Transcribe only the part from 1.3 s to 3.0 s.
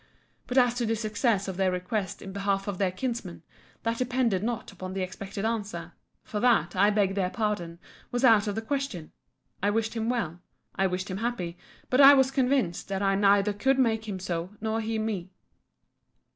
of their request in behalf of their